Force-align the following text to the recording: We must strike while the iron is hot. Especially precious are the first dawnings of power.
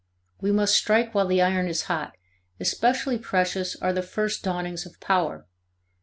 We 0.39 0.51
must 0.51 0.73
strike 0.73 1.13
while 1.13 1.27
the 1.27 1.43
iron 1.43 1.67
is 1.67 1.83
hot. 1.83 2.13
Especially 2.59 3.19
precious 3.19 3.75
are 3.75 3.93
the 3.93 4.01
first 4.01 4.41
dawnings 4.43 4.83
of 4.87 4.99
power. 4.99 5.45